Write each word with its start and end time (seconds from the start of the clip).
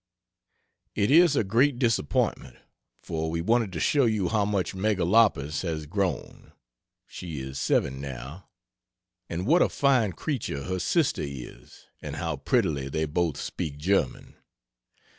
It 0.95 1.11
is 1.11 1.35
a 1.35 1.43
great 1.43 1.77
disappointment, 1.77 2.57
for 3.03 3.29
we 3.29 3.39
wanted 3.39 3.71
to 3.73 3.79
show 3.79 4.05
you 4.05 4.29
how 4.29 4.45
much 4.45 4.73
"Megalopis" 4.73 5.61
has 5.61 5.85
grown 5.85 6.53
(she 7.05 7.39
is 7.39 7.59
7 7.59 8.01
now) 8.01 8.49
and 9.29 9.45
what 9.45 9.61
a 9.61 9.69
fine 9.69 10.13
creature 10.13 10.63
her 10.63 10.79
sister 10.79 11.21
is, 11.23 11.85
and 12.01 12.15
how 12.15 12.35
prettily 12.37 12.89
they 12.89 13.05
both 13.05 13.37
speak 13.37 13.77
German. 13.77 14.37